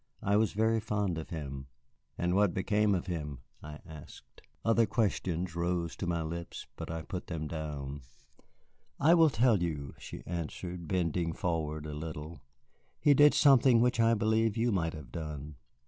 [0.23, 1.67] I was very fond of him."
[2.17, 4.41] "And what became of him?" I asked.
[4.65, 8.01] Other questions rose to my lips, but I put them down.
[8.99, 12.41] "I will tell you," she answered, bending forward a little.
[12.99, 15.57] "He did something which I believe you might have done.